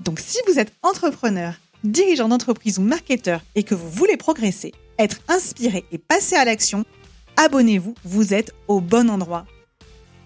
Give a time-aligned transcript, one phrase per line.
[0.00, 1.54] Donc si vous êtes entrepreneur,
[1.84, 6.84] dirigeant d'entreprise ou marketeur et que vous voulez progresser, être inspiré et passer à l'action,
[7.36, 9.44] abonnez-vous, vous êtes au bon endroit.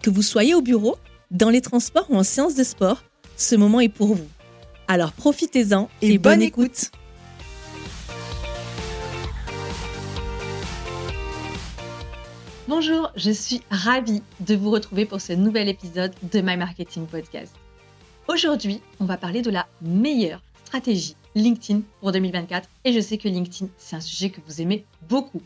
[0.01, 0.96] Que vous soyez au bureau,
[1.32, 3.02] dans les transports ou en séance de sport,
[3.37, 4.29] ce moment est pour vous.
[4.87, 6.93] Alors profitez-en et, bonne, écoute.
[12.68, 17.54] Bonjour, je suis ravie de vous retrouver pour ce nouvel épisode de My Marketing Podcast.
[18.26, 23.28] Aujourd'hui, on va parler de la meilleure stratégie LinkedIn pour 2024 et je sais que
[23.28, 25.42] LinkedIn, c'est un sujet que vous aimez beaucoup.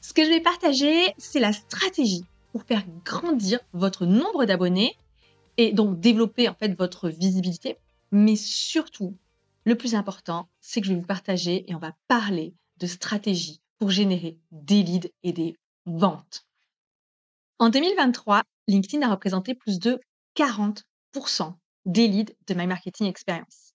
[0.00, 4.96] Ce que je vais partager, c'est la stratégie pour faire grandir votre nombre d'abonnés
[5.58, 7.76] et donc développer en fait votre visibilité,
[8.10, 9.14] mais surtout,
[9.64, 13.60] le plus important, c'est que je vais vous partager et on va parler de stratégie
[13.78, 16.46] pour générer des leads et des ventes.
[17.58, 20.00] En 2023, LinkedIn a représenté plus de
[20.34, 23.74] 40% des leads de My Marketing Experience.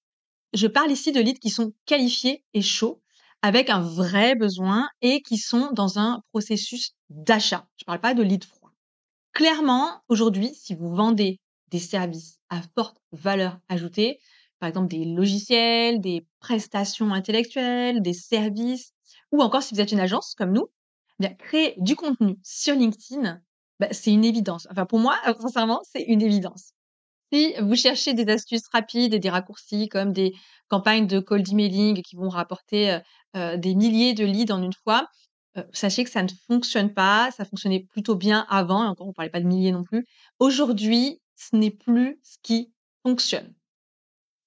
[0.54, 3.02] Je parle ici de leads qui sont qualifiés et chauds
[3.42, 7.68] avec un vrai besoin et qui sont dans un processus d'achat.
[7.78, 8.74] Je ne parle pas de leads froids.
[9.34, 14.20] Clairement, aujourd'hui, si vous vendez des services à forte valeur ajoutée,
[14.60, 18.92] par exemple des logiciels, des prestations intellectuelles, des services,
[19.32, 20.68] ou encore si vous êtes une agence comme nous,
[21.20, 23.42] eh bien, créer du contenu sur LinkedIn,
[23.80, 24.68] bah, c'est une évidence.
[24.72, 26.74] Enfin, pour moi, sincèrement, c'est une évidence.
[27.32, 30.34] Si vous cherchez des astuces rapides et des raccourcis comme des
[30.68, 33.00] campagnes de cold emailing qui vont rapporter euh,
[33.36, 35.08] euh, des milliers de leads en une fois,
[35.58, 37.30] euh, sachez que ça ne fonctionne pas.
[37.32, 38.84] Ça fonctionnait plutôt bien avant.
[38.84, 40.06] Et encore, on ne parlait pas de milliers non plus.
[40.40, 42.72] Aujourd'hui, ce n'est plus ce qui
[43.04, 43.54] fonctionne.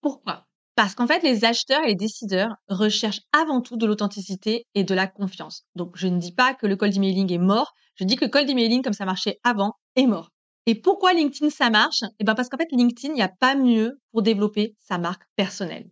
[0.01, 0.47] Pourquoi?
[0.75, 4.95] Parce qu'en fait, les acheteurs et les décideurs recherchent avant tout de l'authenticité et de
[4.95, 5.65] la confiance.
[5.77, 7.75] Donc, je ne dis pas que le cold emailing est mort.
[7.95, 10.32] Je dis que le cold emailing, comme ça marchait avant, est mort.
[10.67, 12.03] Et pourquoi LinkedIn ça marche?
[12.19, 15.25] Eh ben parce qu'en fait LinkedIn, il n'y a pas mieux pour développer sa marque
[15.35, 15.91] personnelle.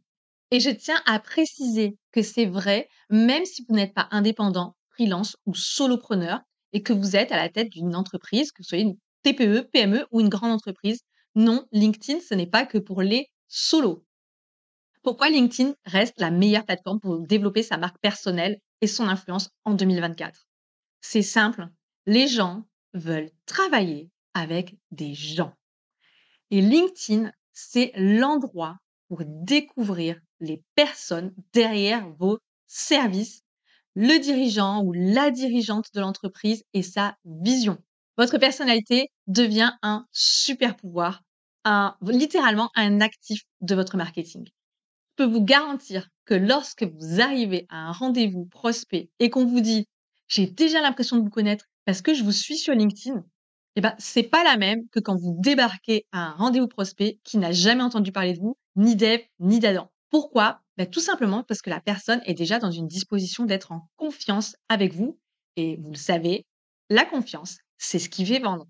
[0.52, 5.36] Et je tiens à préciser que c'est vrai, même si vous n'êtes pas indépendant, freelance
[5.46, 6.40] ou solopreneur
[6.72, 10.06] et que vous êtes à la tête d'une entreprise, que vous soyez une TPE, PME
[10.12, 11.00] ou une grande entreprise.
[11.34, 14.04] Non, LinkedIn, ce n'est pas que pour les solos.
[15.02, 19.74] Pourquoi LinkedIn reste la meilleure plateforme pour développer sa marque personnelle et son influence en
[19.74, 20.46] 2024
[21.00, 21.68] C'est simple,
[22.06, 25.52] les gens veulent travailler avec des gens.
[26.50, 33.42] Et LinkedIn, c'est l'endroit pour découvrir les personnes derrière vos services,
[33.94, 37.78] le dirigeant ou la dirigeante de l'entreprise et sa vision.
[38.16, 41.22] Votre personnalité devient un super pouvoir,
[42.02, 44.46] littéralement un actif de votre marketing.
[44.46, 49.60] Je peux vous garantir que lorsque vous arrivez à un rendez-vous prospect et qu'on vous
[49.60, 49.86] dit
[50.28, 53.24] j'ai déjà l'impression de vous connaître parce que je vous suis sur LinkedIn,
[53.76, 57.38] eh ben, c'est pas la même que quand vous débarquez à un rendez-vous prospect qui
[57.38, 59.90] n'a jamais entendu parler de vous, ni d'Eve, ni d'Adam.
[60.10, 60.60] Pourquoi?
[60.76, 64.56] Ben, Tout simplement parce que la personne est déjà dans une disposition d'être en confiance
[64.68, 65.18] avec vous.
[65.56, 66.46] Et vous le savez,
[66.88, 68.66] la confiance, c'est ce qui fait vendre.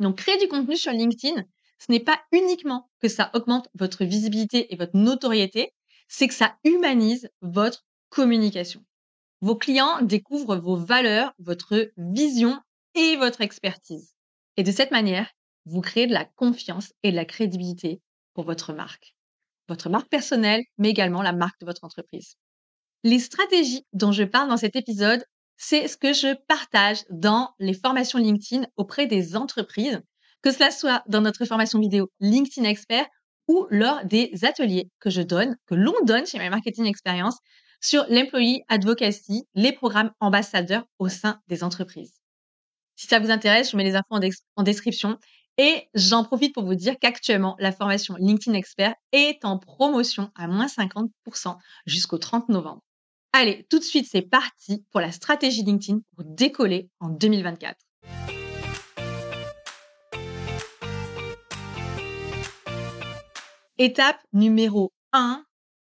[0.00, 1.44] Donc, créer du contenu sur LinkedIn,
[1.78, 5.72] ce n'est pas uniquement que ça augmente votre visibilité et votre notoriété,
[6.08, 8.84] c'est que ça humanise votre communication.
[9.40, 12.60] Vos clients découvrent vos valeurs, votre vision
[12.94, 14.14] et votre expertise.
[14.60, 15.26] Et de cette manière,
[15.64, 18.02] vous créez de la confiance et de la crédibilité
[18.34, 19.16] pour votre marque.
[19.70, 22.34] Votre marque personnelle, mais également la marque de votre entreprise.
[23.02, 25.24] Les stratégies dont je parle dans cet épisode,
[25.56, 30.02] c'est ce que je partage dans les formations LinkedIn auprès des entreprises,
[30.42, 33.06] que cela soit dans notre formation vidéo LinkedIn Expert
[33.48, 37.38] ou lors des ateliers que je donne, que l'on donne chez My Marketing Experience
[37.80, 42.19] sur l'employee advocacy, les programmes ambassadeurs au sein des entreprises.
[43.00, 44.20] Si ça vous intéresse, je mets les infos
[44.56, 45.18] en, description.
[45.56, 50.46] Et j'en profite pour vous dire qu'actuellement, la formation LinkedIn Expert est en promotion à
[50.46, 51.56] moins 50%
[51.86, 52.82] jusqu'au 30 novembre.
[53.32, 57.74] Allez, tout de suite, c'est parti pour la stratégie LinkedIn pour décoller en 2024.
[63.78, 65.42] Étape numéro 1,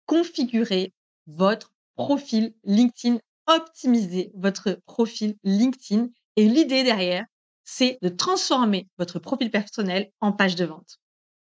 [0.06, 0.94] configurer
[1.26, 3.18] votre profil LinkedIn,
[3.48, 6.06] optimiser votre profil LinkedIn
[6.40, 7.26] et l'idée derrière,
[7.64, 10.98] c'est de transformer votre profil personnel en page de vente.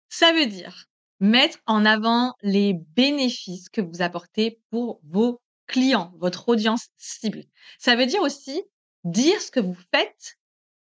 [0.07, 0.85] Ça veut dire
[1.19, 7.43] Mettre en avant les bénéfices que vous apportez pour vos client, votre audience cible.
[7.79, 8.63] Ça veut dire aussi
[9.03, 10.37] dire ce que vous faites,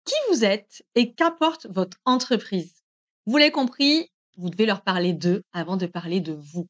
[0.05, 2.83] qui vous êtes et qu'apporte votre entreprise.
[3.25, 6.69] Vous l'avez compris, vous devez leur parler d'eux avant de parler de vous.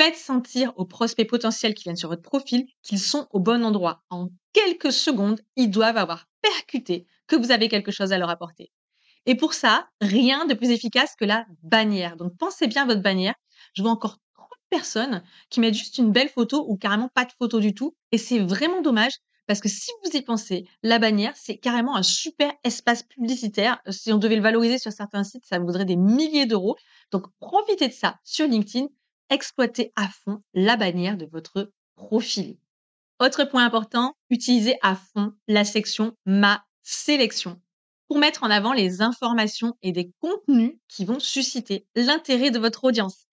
[0.00, 4.02] Faites sentir aux prospects potentiels qui viennent sur votre profil qu'ils sont au bon endroit.
[4.10, 8.70] En quelques secondes, ils doivent avoir percuté que vous avez quelque chose à leur apporter.
[9.26, 12.16] Et pour ça, rien de plus efficace que la bannière.
[12.16, 13.34] Donc pensez bien à votre bannière.
[13.74, 14.18] Je vois encore
[14.72, 17.94] personnes qui mettent juste une belle photo ou carrément pas de photo du tout.
[18.10, 19.12] Et c'est vraiment dommage
[19.46, 23.80] parce que si vous y pensez, la bannière, c'est carrément un super espace publicitaire.
[23.90, 26.76] Si on devait le valoriser sur certains sites, ça vaudrait des milliers d'euros.
[27.10, 28.86] Donc profitez de ça sur LinkedIn.
[29.28, 32.56] Exploitez à fond la bannière de votre profil.
[33.22, 37.62] Autre point important, utilisez à fond la section Ma sélection
[38.08, 42.82] pour mettre en avant les informations et des contenus qui vont susciter l'intérêt de votre
[42.82, 43.28] audience.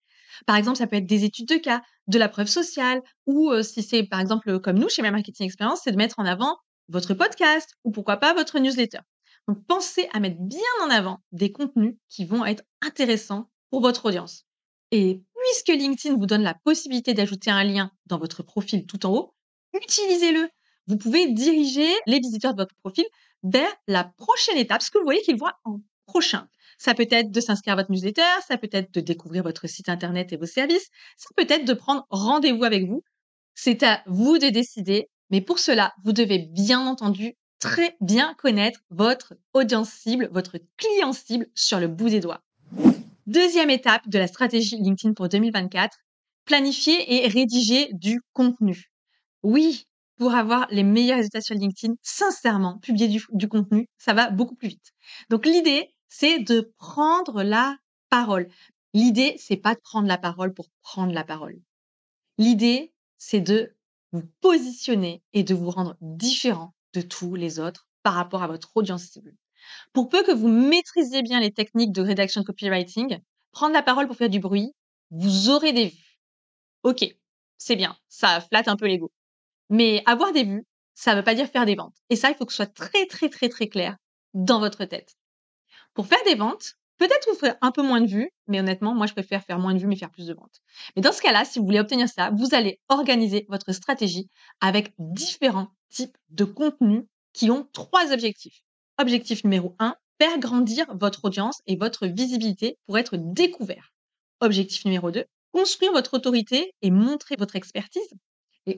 [0.46, 3.64] Par exemple, ça peut être des études de cas, de la preuve sociale, ou euh,
[3.64, 6.56] si c'est par exemple comme nous chez My Marketing Experience, c'est de mettre en avant
[6.88, 9.00] votre podcast ou pourquoi pas votre newsletter.
[9.48, 14.06] Donc pensez à mettre bien en avant des contenus qui vont être intéressants pour votre
[14.06, 14.46] audience.
[14.92, 19.12] Et puisque LinkedIn vous donne la possibilité d'ajouter un lien dans votre profil tout en
[19.12, 19.34] haut,
[19.74, 20.48] utilisez-le.
[20.86, 23.04] Vous pouvez diriger les visiteurs de votre profil
[23.42, 26.48] vers la prochaine étape, ce que vous voyez qu'ils voient en prochain.
[26.78, 29.88] Ça peut être de s'inscrire à votre newsletter, ça peut être de découvrir votre site
[29.88, 33.02] internet et vos services, ça peut être de prendre rendez-vous avec vous.
[33.54, 38.80] C'est à vous de décider, mais pour cela, vous devez bien entendu très bien connaître
[38.88, 42.42] votre audience cible, votre client cible sur le bout des doigts.
[43.26, 45.98] Deuxième étape de la stratégie LinkedIn pour 2024,
[46.46, 48.89] planifier et rédiger du contenu.
[49.42, 54.54] Oui, pour avoir les meilleurs résultats sur LinkedIn, sincèrement, publier du, contenu, ça va beaucoup
[54.54, 54.92] plus vite.
[55.30, 57.78] Donc l'idée, c'est de prendre la
[58.10, 58.48] parole.
[58.92, 61.58] L'idée, c'est pas de prendre la parole pour prendre la parole.
[62.36, 63.74] L'idée, c'est de
[64.12, 68.76] vous positionner et de vous rendre différent de tous les autres par rapport à votre
[68.76, 69.34] audience cible.
[69.92, 73.20] Pour peu que vous maîtrisiez bien les techniques de rédaction de copywriting,
[73.52, 74.72] prendre la parole pour faire du bruit,
[75.10, 76.18] vous aurez des vues.
[76.82, 77.04] Ok,
[77.58, 79.10] c'est bien, ça flatte un peu l'ego.
[79.70, 81.96] Mais avoir des vues, ça ne veut pas dire faire des ventes.
[82.10, 83.96] Et ça, il faut que ce soit très, très, très, très clair
[84.34, 85.16] dans votre tête.
[85.94, 89.06] Pour faire des ventes, peut-être vous ferez un peu moins de vues, mais honnêtement, moi,
[89.06, 90.60] je préfère faire moins de vues, mais faire plus de ventes.
[90.94, 94.28] Mais dans ce cas-là, si vous voulez obtenir ça, vous allez organiser votre stratégie
[94.60, 98.62] avec différents types de contenus qui ont trois objectifs.
[98.98, 103.94] Objectif numéro un, faire grandir votre audience et votre visibilité pour être découvert.
[104.40, 108.12] Objectif numéro 2, construire votre autorité et montrer votre expertise.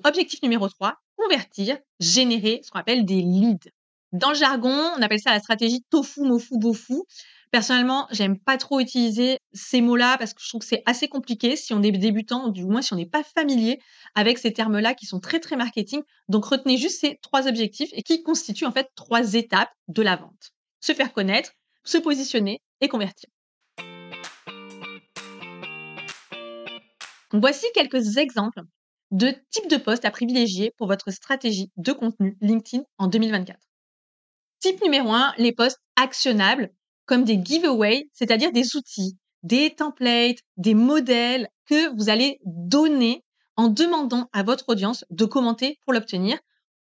[0.04, 3.70] Objectif numéro 3, convertir, générer ce qu'on appelle des leads.
[4.12, 7.02] Dans le jargon, on appelle ça la stratégie tofu, mofu, bofu.
[7.50, 11.56] Personnellement, j'aime pas trop utiliser ces mots-là parce que je trouve que c'est assez compliqué
[11.56, 13.78] si on est débutant, du moins si on n'est pas familier
[14.14, 16.02] avec ces termes-là qui sont très très marketing.
[16.28, 20.16] Donc retenez juste ces trois objectifs et qui constituent en fait trois étapes de la
[20.16, 20.52] vente.
[20.80, 21.52] Se faire connaître,
[21.84, 23.28] se positionner et convertir.
[27.32, 28.60] Voici quelques exemples
[29.12, 33.58] de types de postes à privilégier pour votre stratégie de contenu LinkedIn en 2024.
[34.60, 36.70] Type numéro un, les posts actionnables
[37.04, 43.22] comme des giveaways, c'est-à-dire des outils, des templates, des modèles que vous allez donner
[43.56, 46.38] en demandant à votre audience de commenter pour l'obtenir.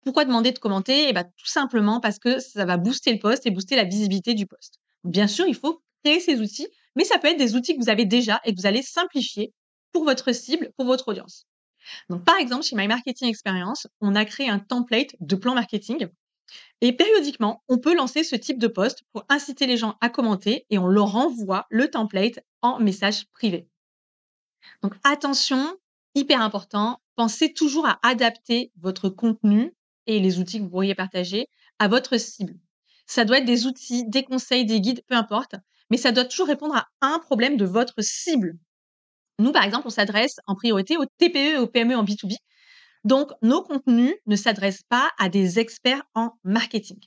[0.04, 1.08] Pourquoi demander de commenter?
[1.08, 4.34] Eh bien, tout simplement parce que ça va booster le poste et booster la visibilité
[4.34, 4.80] du poste.
[5.06, 7.90] Bien sûr, il faut créer ces outils, mais ça peut être des outils que vous
[7.90, 9.54] avez déjà et que vous allez simplifier
[9.94, 11.46] pour votre cible, pour votre audience.
[12.10, 16.08] Donc, par exemple, chez My Marketing Experience, on a créé un template de plan marketing
[16.82, 20.66] et périodiquement, on peut lancer ce type de post pour inciter les gens à commenter
[20.70, 23.68] et on leur envoie le template en message privé.
[24.82, 25.76] Donc attention,
[26.16, 29.74] hyper important, pensez toujours à adapter votre contenu
[30.06, 31.48] et les outils que vous pourriez partager
[31.80, 32.56] à votre cible.
[33.06, 35.56] Ça doit être des outils, des conseils, des guides, peu importe,
[35.90, 38.58] mais ça doit toujours répondre à un problème de votre cible.
[39.40, 42.36] Nous, par exemple, on s'adresse en priorité aux TPE et aux PME en B2B
[43.08, 47.00] donc, nos contenus ne s'adressent pas à des experts en marketing.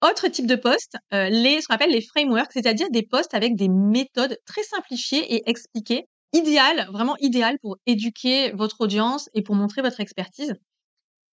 [0.00, 3.56] Autre type de poste, euh, les, ce qu'on appelle les frameworks, c'est-à-dire des postes avec
[3.56, 9.56] des méthodes très simplifiées et expliquées, idéal, vraiment idéal pour éduquer votre audience et pour
[9.56, 10.54] montrer votre expertise.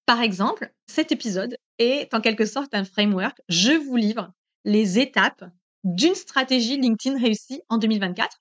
[0.08, 3.39] Par exemple, cet épisode est en quelque sorte un framework.
[3.48, 4.31] Je vous livre
[4.65, 5.46] les étapes
[5.84, 8.39] d'une stratégie LinkedIn réussie en 2024.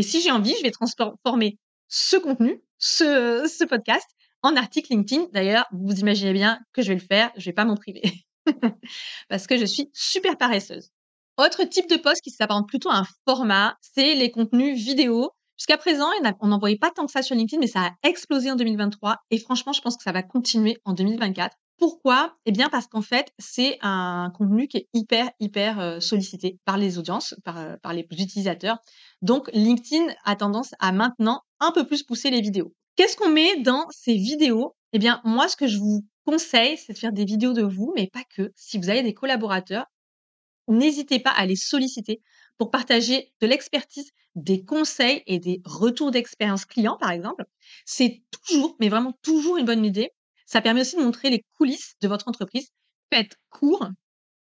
[0.00, 4.08] Et si j'ai envie, je vais transformer ce contenu, ce, podcast,
[4.40, 5.26] en article LinkedIn.
[5.34, 8.00] D'ailleurs, vous imaginez bien que je vais le faire, je vais pas m'en priver.
[9.28, 10.88] Parce que je suis super paresseuse.
[11.36, 15.32] Autre type de poste qui s'apparente plutôt à un format, c'est les contenus vidéo.
[15.58, 16.08] Jusqu'à présent,
[16.40, 19.18] on n'en voyait pas tant que ça sur LinkedIn, mais ça a explosé en 2023.
[19.30, 21.54] Et franchement, je pense que ça va continuer en 2024.
[21.80, 22.36] Pourquoi?
[22.44, 26.76] Eh bien parce qu'en fait, c'est un contenu qui est hyper, hyper euh, sollicité par
[26.76, 28.76] les audiences, euh, par les utilisateurs.
[29.22, 32.74] Donc, LinkedIn a tendance à maintenant un peu plus pousser les vidéos.
[32.96, 34.76] Qu'est-ce qu'on met dans ces vidéos?
[34.92, 37.94] Eh bien, moi, ce que je vous conseille, c'est de faire des vidéos de vous,
[37.96, 38.52] mais pas que.
[38.56, 39.86] Si vous avez des collaborateurs,
[40.68, 42.20] n'hésitez pas à les solliciter
[42.58, 47.46] pour partager de l'expertise, des conseils et des retours d'expérience client, par exemple.
[47.86, 50.12] C'est toujours, mais vraiment toujours une bonne idée.
[50.50, 52.70] Ça permet aussi de montrer les coulisses de votre entreprise.
[53.12, 53.88] Faites court,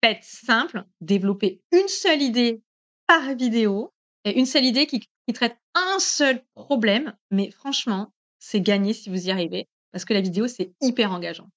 [0.03, 2.63] faites simple, développez une seule idée
[3.07, 3.93] par vidéo
[4.25, 7.15] et une seule idée qui, traite un seul problème.
[7.31, 11.51] Mais franchement, c'est gagné si vous y arrivez parce que la vidéo, c'est hyper engageant.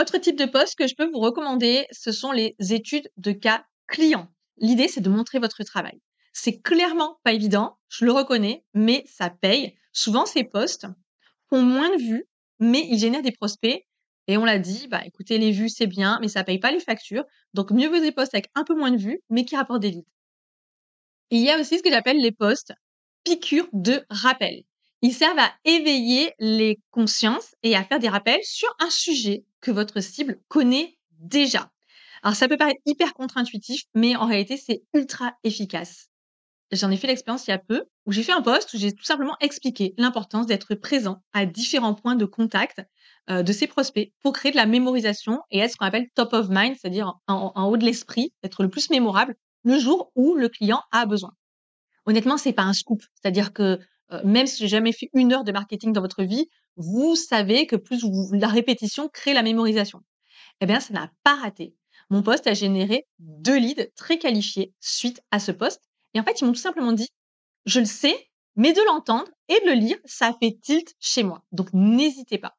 [0.00, 3.66] Autre type de poste que je peux vous recommander, ce sont les études de cas
[3.86, 4.28] clients.
[4.56, 6.00] L'idée, c'est de montrer votre travail.
[6.32, 9.76] C'est clairement pas évident, je le reconnais, mais ça paye.
[9.92, 10.86] Souvent, ces posts
[11.50, 12.28] font moins de vues,
[12.60, 13.84] mais ils génèrent des prospects.
[14.28, 16.80] Et on l'a dit, bah écoutez, les vues, c'est bien, mais ça paye pas les
[16.80, 17.24] factures.
[17.54, 19.90] Donc, mieux vaut des posts avec un peu moins de vues, mais qui rapportent des
[19.90, 20.06] leads.
[21.30, 22.72] il y a aussi ce que j'appelle les posts
[23.24, 24.62] piqûres de rappel.
[25.02, 29.70] Ils servent à éveiller les consciences et à faire des rappels sur un sujet que
[29.70, 31.70] votre cible connaît déjà.
[32.22, 36.08] Alors ça peut paraître hyper contre-intuitif, mais en réalité c'est ultra efficace.
[36.70, 38.92] J'en ai fait l'expérience il y a peu, où j'ai fait un post où j'ai
[38.92, 42.82] tout simplement expliqué l'importance d'être présent à différents points de contact
[43.30, 46.34] euh, de ses prospects pour créer de la mémorisation et être ce qu'on appelle top
[46.34, 49.34] of mind, c'est-à-dire en, haut de l'esprit, être le plus mémorable
[49.64, 51.32] le jour où le client a besoin.
[52.06, 53.80] Honnêtement, c'est pas un scoop, c'est-à-dire que
[54.12, 57.66] euh, même si j'ai jamais fait une heure de marketing dans votre vie, vous savez
[57.66, 60.00] que plus la répétition crée la mémorisation.
[60.60, 61.74] Eh bien, ça n'a pas raté
[62.10, 65.87] mon poste a généré deux leads très qualifiés suite à ce poste.
[66.18, 67.08] Et en fait, ils m'ont tout simplement dit,
[67.64, 71.44] je le sais, mais de l'entendre et de le lire, ça fait tilt chez moi.
[71.52, 72.56] Donc, n'hésitez pas.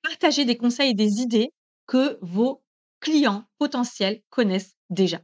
[0.00, 1.50] Partagez des conseils et des idées
[1.86, 2.62] que vos
[3.00, 5.20] clients potentiels connaissent déjà.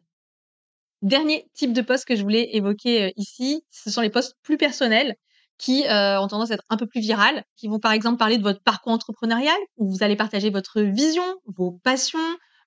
[1.00, 4.58] Dernier type de poste que je voulais évoquer euh, ici, ce sont les postes plus
[4.58, 5.16] personnels
[5.56, 8.36] qui euh, ont tendance à être un peu plus virales, qui vont par exemple parler
[8.36, 12.18] de votre parcours entrepreneurial, où vous allez partager votre vision, vos passions,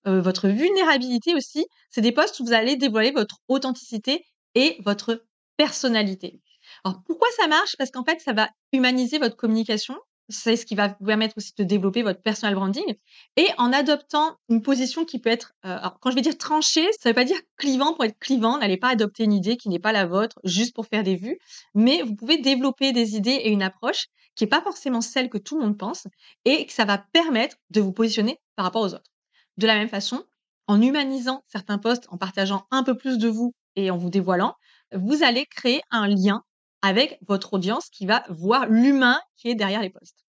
[0.07, 1.67] euh, votre vulnérabilité aussi.
[1.91, 5.25] C'est des postes où vous allez dévoiler votre authenticité et votre
[5.57, 6.41] personnalité.
[6.83, 7.75] Alors pourquoi ça marche?
[7.77, 9.95] Parce qu'en fait, ça va humaniser votre communication.
[10.29, 12.95] C'est ce qui va vous permettre aussi de développer votre personal branding.
[13.35, 16.87] Et en adoptant une position qui peut être, euh, alors quand je vais dire tranchée,
[16.93, 18.57] ça ne veut pas dire clivant pour être clivant.
[18.57, 21.39] N'allez pas adopter une idée qui n'est pas la vôtre juste pour faire des vues.
[21.75, 25.37] Mais vous pouvez développer des idées et une approche qui n'est pas forcément celle que
[25.37, 26.07] tout le monde pense
[26.45, 29.11] et que ça va permettre de vous positionner par rapport aux autres.
[29.57, 30.23] De la même façon,
[30.67, 34.55] en humanisant certains postes, en partageant un peu plus de vous et en vous dévoilant,
[34.93, 36.43] vous allez créer un lien
[36.81, 40.25] avec votre audience qui va voir l'humain qui est derrière les postes.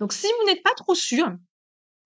[0.00, 1.32] Donc, si vous n'êtes pas trop sûr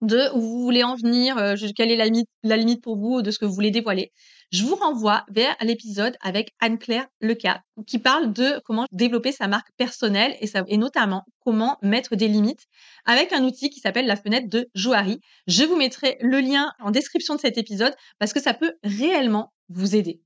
[0.00, 3.20] de où vous voulez en venir, euh, quelle est la limite, la limite pour vous
[3.20, 4.12] de ce que vous voulez dévoiler,
[4.50, 9.70] je vous renvoie vers l'épisode avec Anne-Claire Leca qui parle de comment développer sa marque
[9.76, 12.66] personnelle et, et notamment comment mettre des limites
[13.04, 15.20] avec un outil qui s'appelle la fenêtre de Johari.
[15.46, 19.52] Je vous mettrai le lien en description de cet épisode parce que ça peut réellement
[19.68, 20.22] vous aider.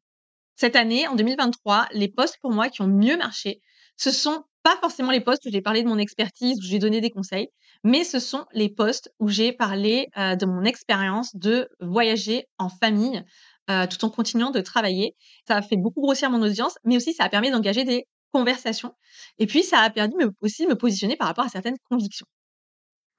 [0.57, 3.61] Cette année, en 2023, les posts pour moi qui ont mieux marché,
[3.97, 7.01] ce sont pas forcément les posts où j'ai parlé de mon expertise, où j'ai donné
[7.01, 7.49] des conseils,
[7.83, 12.69] mais ce sont les posts où j'ai parlé euh, de mon expérience de voyager en
[12.69, 13.23] famille
[13.71, 15.15] euh, tout en continuant de travailler.
[15.47, 18.95] Ça a fait beaucoup grossir mon audience, mais aussi ça a permis d'engager des conversations.
[19.39, 22.27] Et puis, ça a permis aussi de me positionner par rapport à certaines convictions.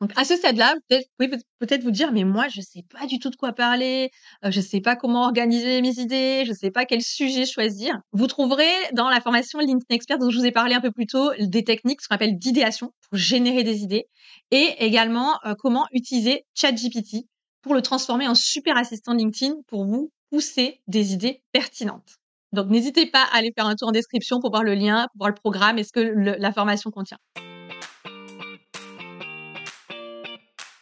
[0.01, 3.05] Donc à ce stade-là, vous pouvez peut-être vous dire, mais moi, je ne sais pas
[3.05, 4.09] du tout de quoi parler,
[4.43, 7.45] euh, je ne sais pas comment organiser mes idées, je ne sais pas quel sujet
[7.45, 7.97] choisir.
[8.11, 11.07] Vous trouverez dans la formation LinkedIn Expert dont je vous ai parlé un peu plus
[11.07, 14.05] tôt des techniques, ce qu'on appelle d'idéation pour générer des idées,
[14.51, 17.25] et également euh, comment utiliser ChatGPT
[17.61, 22.17] pour le transformer en super assistant LinkedIn pour vous pousser des idées pertinentes.
[22.51, 25.19] Donc n'hésitez pas à aller faire un tour en description pour voir le lien, pour
[25.19, 27.17] voir le programme et ce que la formation contient.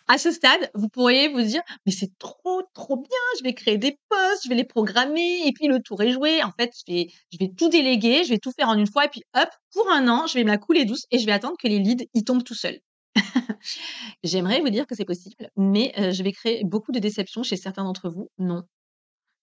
[0.08, 3.78] À ce stade, vous pourriez vous dire, mais c'est trop, trop bien, je vais créer
[3.78, 6.44] des posts, je vais les programmer, et puis le tour est joué.
[6.44, 9.06] En fait, je vais, je vais tout déléguer, je vais tout faire en une fois,
[9.06, 11.32] et puis hop, pour un an, je vais me la couler douce et je vais
[11.32, 12.80] attendre que les leads y tombent tout seuls.
[14.24, 17.56] J'aimerais vous dire que c'est possible, mais euh, je vais créer beaucoup de déceptions chez
[17.56, 18.30] certains d'entre vous.
[18.38, 18.64] Non,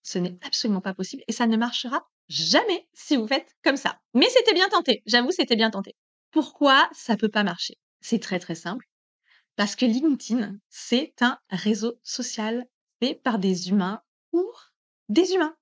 [0.03, 3.99] ce n'est absolument pas possible et ça ne marchera jamais si vous faites comme ça.
[4.13, 5.95] Mais c'était bien tenté, j'avoue, c'était bien tenté.
[6.31, 7.77] Pourquoi ça peut pas marcher?
[8.01, 8.85] C'est très très simple.
[9.55, 12.65] Parce que LinkedIn, c'est un réseau social
[12.99, 14.71] fait par des humains pour
[15.09, 15.55] des humains.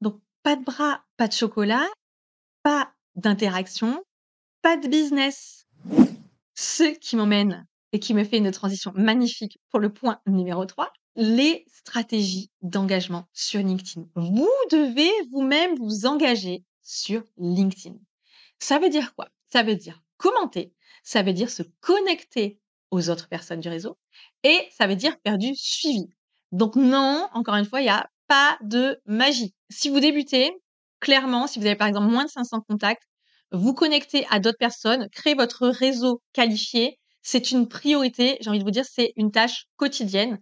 [0.00, 1.86] Donc, pas de bras, pas de chocolat,
[2.62, 4.02] pas d'interaction,
[4.62, 5.66] pas de business.
[6.54, 10.92] Ce qui m'emmène et qui me fait une transition magnifique pour le point numéro 3,
[11.16, 14.06] les stratégies d'engagement sur LinkedIn.
[14.16, 17.96] Vous devez vous-même vous engager sur LinkedIn.
[18.58, 19.28] Ça veut dire quoi?
[19.50, 22.60] Ça veut dire commenter, ça veut dire se connecter
[22.92, 23.98] aux autres personnes du réseau
[24.44, 26.06] et ça veut dire faire du suivi.
[26.52, 29.54] Donc non, encore une fois, il n'y a pas de magie.
[29.70, 30.52] Si vous débutez,
[31.00, 33.02] clairement, si vous avez par exemple moins de 500 contacts,
[33.50, 36.98] vous connectez à d'autres personnes, créez votre réseau qualifié.
[37.22, 40.40] C'est une priorité, j'ai envie de vous dire, c'est une tâche quotidienne.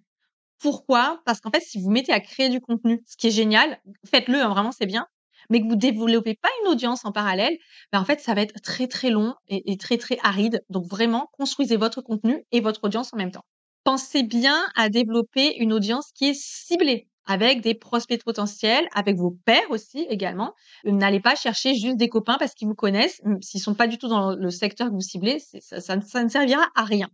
[0.58, 1.20] Pourquoi?
[1.24, 4.42] Parce qu'en fait, si vous mettez à créer du contenu, ce qui est génial, faites-le,
[4.42, 5.06] hein, vraiment, c'est bien,
[5.50, 7.56] mais que vous développez pas une audience en parallèle,
[7.92, 10.64] ben en fait, ça va être très très long et, très très aride.
[10.70, 13.44] Donc vraiment, construisez votre contenu et votre audience en même temps.
[13.84, 19.36] Pensez bien à développer une audience qui est ciblée avec des prospects potentiels, avec vos
[19.44, 20.54] pairs aussi également.
[20.84, 23.20] N'allez pas chercher juste des copains parce qu'ils vous connaissent.
[23.40, 26.28] S'ils sont pas du tout dans le secteur que vous ciblez, ça, ça, ça ne
[26.28, 27.08] servira à rien.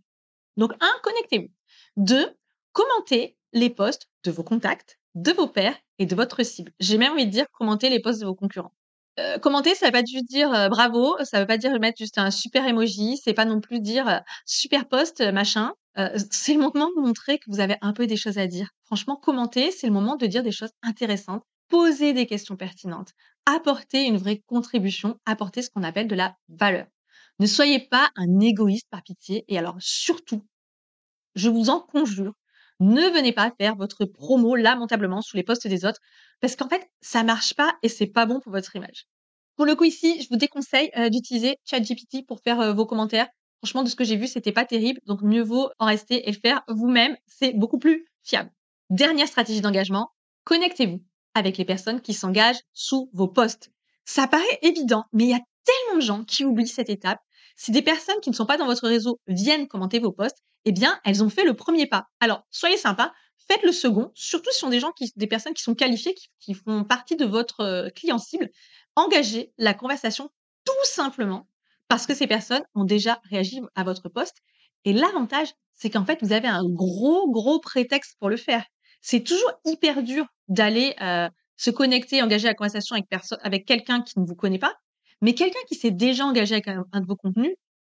[0.55, 1.49] Donc, un, connectez-vous.
[1.97, 2.35] Deux,
[2.73, 6.71] commentez les posts de vos contacts, de vos pairs et de votre cible.
[6.79, 8.73] J'ai même envie de dire commentez les posts de vos concurrents.
[9.19, 12.29] Euh, commenter, ça veut pas dire euh, bravo, ça veut pas dire mettre juste un
[12.29, 15.73] super emoji, c'est pas non plus dire euh, super post machin.
[16.29, 18.69] c'est le moment de montrer que vous avez un peu des choses à dire.
[18.83, 23.13] Franchement, commenter, c'est le moment de dire des choses intéressantes, poser des questions pertinentes,
[23.47, 26.85] apporter une vraie contribution, apporter ce qu'on appelle de la valeur.
[27.39, 30.45] Ne soyez pas un égoïste par pitié et alors surtout,
[31.33, 32.33] je vous en conjure,
[32.79, 35.99] ne venez pas faire votre promo lamentablement sous les posts des autres
[36.41, 39.07] parce qu'en fait, ça marche pas et c'est pas bon pour votre image.
[39.55, 43.27] Pour le coup ici, je vous déconseille euh, d'utiliser ChatGPT pour faire euh, vos commentaires.
[43.63, 46.33] Franchement, de ce que j'ai vu, c'était pas terrible, donc mieux vaut en rester et
[46.33, 47.17] faire vous-même.
[47.25, 48.51] C'est beaucoup plus fiable.
[48.91, 50.11] Dernière stratégie d'engagement,
[50.43, 51.03] connectez-vous
[51.33, 53.71] avec les personnes qui s'engagent sous vos posts.
[54.05, 57.19] Ça paraît évident, mais il y a tellement de gens qui oublient cette étape.
[57.57, 60.71] Si des personnes qui ne sont pas dans votre réseau viennent commenter vos posts, eh
[60.71, 62.05] bien, elles ont fait le premier pas.
[62.19, 63.13] Alors, soyez sympa,
[63.47, 66.15] faites le second, surtout si ce sont des gens qui, des personnes qui sont qualifiées,
[66.39, 68.49] qui, font partie de votre euh, client cible.
[68.95, 70.29] Engagez la conversation
[70.65, 71.47] tout simplement
[71.87, 74.37] parce que ces personnes ont déjà réagi à votre poste.
[74.85, 78.63] Et l'avantage, c'est qu'en fait, vous avez un gros, gros prétexte pour le faire.
[79.01, 83.07] C'est toujours hyper dur d'aller euh, se connecter, engager la conversation avec,
[83.41, 84.75] avec quelqu'un qui ne vous connaît pas.
[85.21, 87.55] Mais quelqu'un qui s'est déjà engagé avec un, de vos contenus,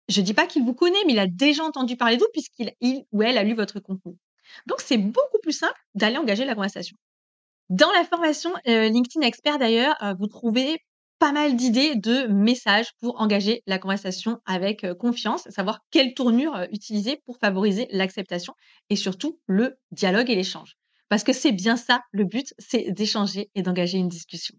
[0.07, 2.73] je dis pas qu'il vous connaît, mais il a déjà entendu parler de vous puisqu'il
[2.81, 4.15] il ou elle a lu votre contenu.
[4.65, 6.95] Donc, c'est beaucoup plus simple d'aller engager la conversation.
[7.69, 10.77] Dans la formation euh, LinkedIn Expert, d'ailleurs, euh, vous trouvez
[11.19, 16.65] pas mal d'idées de messages pour engager la conversation avec euh, confiance, savoir quelle tournure
[16.71, 18.53] utiliser pour favoriser l'acceptation
[18.89, 20.77] et surtout le dialogue et l'échange.
[21.09, 24.55] Parce que c'est bien ça, le but, c'est d'échanger et d'engager une discussion.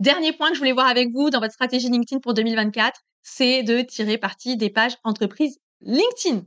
[0.00, 3.64] Dernier point que je voulais voir avec vous dans votre stratégie LinkedIn pour 2024, c'est
[3.64, 6.42] de tirer parti des pages entreprises LinkedIn.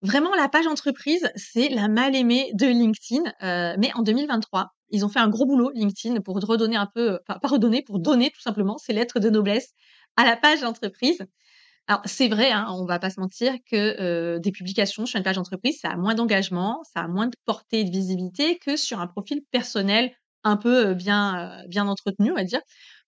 [0.00, 3.22] Vraiment, la page entreprise, c'est la mal aimée de LinkedIn.
[3.42, 7.18] Euh, mais en 2023, ils ont fait un gros boulot, LinkedIn, pour redonner un peu,
[7.28, 9.74] enfin, pas redonner, pour donner tout simplement ces lettres de noblesse
[10.16, 11.18] à la page entreprise.
[11.88, 15.24] Alors, c'est vrai, hein, on va pas se mentir que euh, des publications sur une
[15.24, 18.76] page entreprise, ça a moins d'engagement, ça a moins de portée et de visibilité que
[18.76, 20.12] sur un profil personnel
[20.48, 22.60] un peu bien, bien entretenu, on va dire.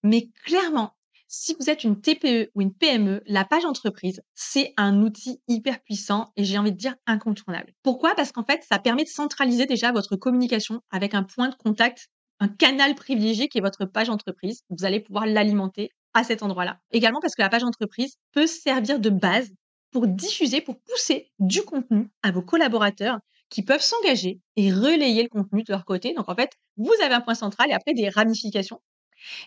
[0.02, 0.94] Mais clairement,
[1.32, 5.80] si vous êtes une TPE ou une PME, la page entreprise, c'est un outil hyper
[5.80, 7.72] puissant et j'ai envie de dire incontournable.
[7.84, 8.16] Pourquoi?
[8.16, 12.08] Parce qu'en fait, ça permet de centraliser déjà votre communication avec un point de contact,
[12.40, 14.62] un canal privilégié qui est votre page entreprise.
[14.70, 16.80] Vous allez pouvoir l'alimenter à cet endroit-là.
[16.90, 19.50] Également parce que la page entreprise peut servir de base
[19.92, 23.20] pour diffuser, pour pousser du contenu à vos collaborateurs
[23.50, 26.14] qui peuvent s'engager et relayer le contenu de leur côté.
[26.14, 28.80] Donc en fait, vous avez un point central et après des ramifications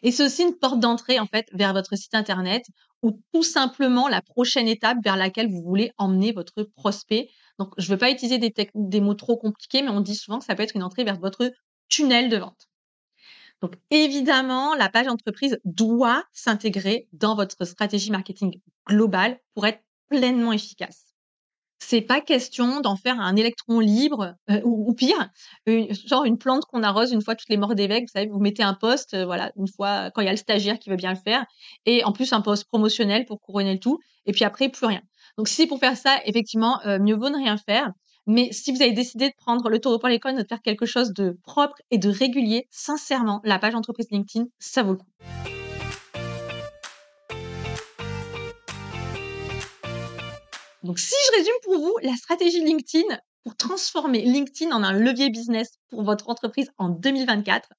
[0.02, 2.66] et c'est aussi une porte d'entrée, en fait, vers votre site internet
[3.02, 7.30] ou tout simplement la prochaine étape vers laquelle vous voulez emmener votre prospect.
[7.60, 10.40] Donc, je ne veux pas utiliser des, des mots trop compliqués, mais on dit souvent
[10.40, 11.52] que ça peut être une entrée vers votre
[11.90, 12.68] tunnel de vente.
[13.62, 20.52] Donc, évidemment, la page entreprise doit s'intégrer dans votre stratégie marketing globale pour être pleinement
[20.52, 21.03] efficace
[21.88, 25.30] c'est pas question d'en faire un électron libre euh, ou, pire,
[25.68, 28.04] genre une plante qu'on arrose une fois toutes les morts d'évêque.
[28.04, 30.38] Vous savez, vous mettez un poste, euh, voilà, une fois quand il y a le
[30.38, 31.46] stagiaire qui veut bien le faire,
[31.86, 35.02] et en plus un poste promotionnel pour couronner le tout, et puis après plus rien.
[35.38, 37.92] Donc si pour faire ça, effectivement, euh, mieux vaut ne rien faire.
[38.26, 41.12] Mais si vous avez décidé de prendre le taureau par les de faire quelque chose
[41.12, 45.63] de propre et de régulier, sincèrement, la page entreprise LinkedIn, ça vaut le coup.
[50.84, 55.30] Donc, si je résume pour vous, la stratégie LinkedIn pour transformer LinkedIn en un levier
[55.30, 57.70] business pour votre entreprise en 2024.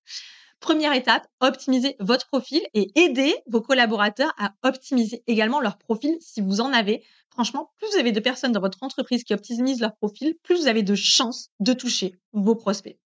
[0.61, 6.41] Première étape, optimiser votre profil et aider vos collaborateurs à optimiser également leur profil si
[6.41, 7.05] vous en avez.
[7.31, 10.69] Franchement, plus vous avez de personnes dans votre entreprise qui optimisent leur profil, plus vous
[10.69, 12.99] avez de chances de toucher vos prospects.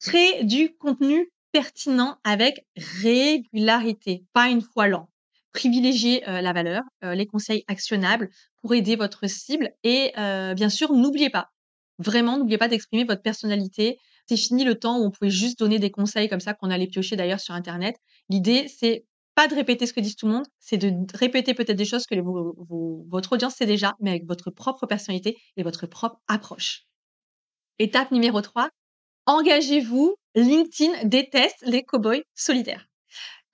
[0.00, 5.08] Créer du contenu pertinent avec régularité, pas une fois l'an.
[5.58, 8.30] Privilégiez euh, la valeur, euh, les conseils actionnables
[8.62, 11.50] pour aider votre cible et euh, bien sûr, n'oubliez pas,
[11.98, 15.80] vraiment, n'oubliez pas d'exprimer votre personnalité, c'est fini le temps où on pouvait juste donner
[15.80, 17.96] des conseils comme ça qu'on allait piocher d'ailleurs sur Internet.
[18.28, 21.76] L'idée, c'est pas de répéter ce que dit tout le monde, c'est de répéter peut-être
[21.76, 22.14] des choses que
[23.10, 26.84] votre audience sait déjà, mais avec votre propre personnalité et votre propre approche.
[27.80, 28.68] Étape numéro 3,
[29.26, 30.14] engagez-vous.
[30.36, 32.87] LinkedIn déteste les cowboys solitaires.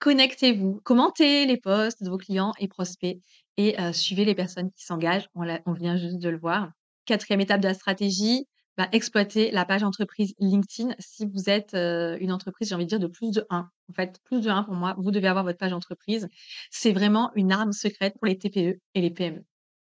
[0.05, 3.17] Connectez-vous, commentez les posts de vos clients et prospects
[3.57, 5.27] et euh, suivez les personnes qui s'engagent.
[5.33, 6.69] On, vient juste de le voir.
[7.05, 8.45] Quatrième étape de la stratégie,
[8.77, 12.99] bah, exploiter la page entreprise LinkedIn si vous êtes une entreprise, j'ai envie de dire,
[12.99, 13.57] de plus de 1.
[13.89, 16.29] En fait, plus de 1 pour moi, vous devez avoir votre page entreprise.
[16.69, 19.43] C'est vraiment une arme secrète pour les TPE et les PME.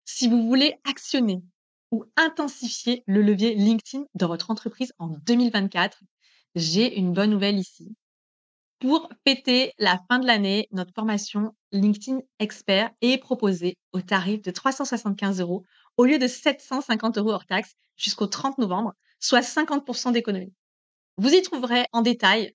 [0.07, 1.43] Si vous voulez actionner
[1.91, 6.03] ou intensifier le levier LinkedIn dans votre entreprise en 2024,
[6.55, 7.95] j'ai une bonne nouvelle ici.
[8.81, 14.53] Pour péter la fin de l'année, notre formation LinkedIn Expert est proposée au tarif de
[14.53, 15.65] 375 euros
[15.97, 20.53] au lieu de 750 euros hors taxe jusqu'au 30 novembre, soit 50% d'économie.
[21.17, 22.55] Vous y trouverez en détail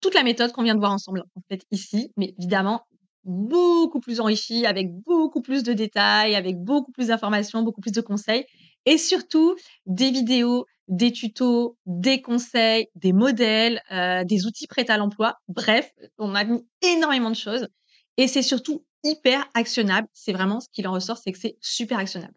[0.00, 2.84] toute la méthode qu'on vient de voir ensemble en ici, mais évidemment
[3.22, 8.00] beaucoup plus enrichie, avec beaucoup plus de détails, avec beaucoup plus d'informations, beaucoup plus de
[8.00, 8.44] conseils,
[8.86, 9.54] et surtout
[9.86, 15.38] des vidéos, des tutos, des conseils, des modèles, euh, des outils prêts à l'emploi.
[15.48, 17.68] Bref, on a mis énormément de choses,
[18.16, 20.08] et c'est surtout hyper actionnable.
[20.12, 22.34] C'est vraiment ce qu'il en ressort, c'est que c'est super actionnable.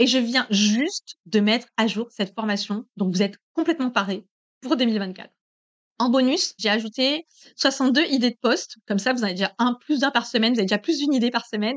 [0.00, 2.84] Et je viens juste de mettre à jour cette formation.
[2.96, 4.26] Donc, vous êtes complètement paré
[4.60, 5.30] pour 2024.
[6.00, 7.24] En bonus, j'ai ajouté
[7.56, 8.76] 62 idées de posts.
[8.88, 10.52] Comme ça, vous en avez déjà un plus d'un par semaine.
[10.52, 11.76] Vous avez déjà plus d'une idée par semaine.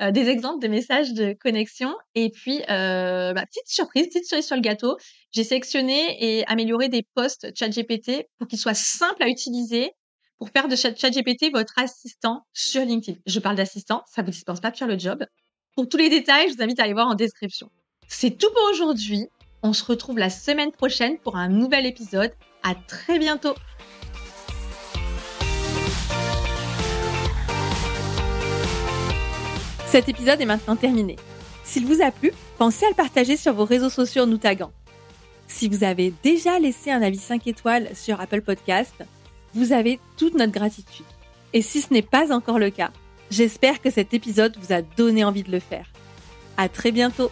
[0.00, 1.92] Euh, des exemples de messages de connexion.
[2.14, 4.96] Et puis, euh, bah, petite surprise, petite cerise sur le gâteau.
[5.32, 9.90] J'ai sélectionné et amélioré des posts ChatGPT pour qu'ils soient simples à utiliser
[10.38, 13.18] pour faire de ChatGPT votre assistant sur LinkedIn.
[13.26, 15.24] Je parle d'assistant, ça vous dispense pas de faire le job.
[15.74, 17.70] Pour tous les détails, je vous invite à aller voir en description.
[18.06, 19.26] C'est tout pour aujourd'hui.
[19.62, 22.32] On se retrouve la semaine prochaine pour un nouvel épisode.
[22.62, 23.54] À très bientôt.
[29.86, 31.16] Cet épisode est maintenant terminé.
[31.64, 34.72] S'il vous a plu, pensez à le partager sur vos réseaux sociaux en nous taguant.
[35.48, 39.04] Si vous avez déjà laissé un avis 5 étoiles sur Apple Podcast,
[39.54, 41.06] vous avez toute notre gratitude.
[41.52, 42.90] Et si ce n'est pas encore le cas,
[43.30, 45.86] J'espère que cet épisode vous a donné envie de le faire.
[46.56, 47.30] À très bientôt!